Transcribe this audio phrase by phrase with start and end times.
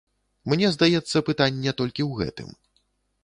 [0.51, 2.49] Мне здаецца, пытанне толькі ў гэтым.